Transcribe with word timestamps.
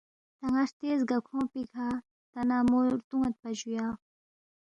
تا 0.37 0.45
نہ 0.53 0.59
ہرتے 0.61 0.89
زگاکھونگ 1.01 1.47
پیکھہ 1.53 1.89
تا 2.31 2.39
نہ 2.49 2.57
مو 2.69 2.77
رونیدپا 2.83 3.49
جُو 3.57 3.67
یا 3.75 3.85